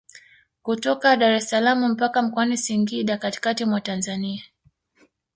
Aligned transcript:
Kutoka 0.61 1.17
Daressalaam 1.17 1.91
mpaka 1.91 2.21
Mkoani 2.21 2.57
Singida 2.57 3.17
katikati 3.17 3.65
mwa 3.65 3.81
Tanzania 3.81 4.43